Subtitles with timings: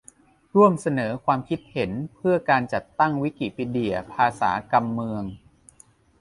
[0.55, 5.23] ร่วมเสนอความคิดเห็นเพื่อการจัดตั้ง วิกิพีเดีย ภาษา กำเมือง